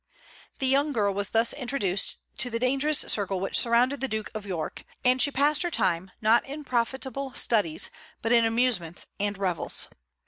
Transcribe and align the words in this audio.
The 0.57 0.65
young 0.65 0.93
girl 0.93 1.13
was 1.13 1.29
thus 1.29 1.53
introduced 1.53 2.17
to 2.39 2.49
the 2.49 2.57
dangerous 2.57 3.01
circle 3.01 3.39
which 3.39 3.55
surrounded 3.59 4.01
the 4.01 4.07
Duke 4.07 4.31
of 4.33 4.47
York, 4.47 4.83
and 5.05 5.21
she 5.21 5.29
passed 5.29 5.61
her 5.61 5.69
time, 5.69 6.09
not 6.21 6.43
in 6.47 6.63
profitable 6.63 7.35
studies, 7.35 7.91
but 8.23 8.31
in 8.31 8.43
amusements 8.43 9.05
and 9.19 9.37
revels. 9.37 9.89